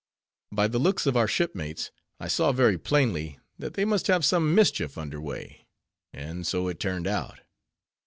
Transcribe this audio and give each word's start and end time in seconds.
By 0.51 0.67
the 0.67 0.79
looks 0.79 1.05
of 1.05 1.15
our 1.15 1.27
shipmates, 1.27 1.91
I 2.19 2.27
saw 2.27 2.51
very 2.51 2.75
plainly 2.79 3.37
that 3.59 3.75
they 3.75 3.85
must 3.85 4.07
have 4.07 4.25
some 4.25 4.55
mischief 4.55 4.97
under 4.97 5.21
weigh; 5.21 5.67
and 6.11 6.47
so 6.47 6.67
it 6.69 6.79
turned 6.79 7.05
out. 7.05 7.41